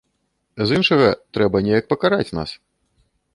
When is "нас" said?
2.39-2.49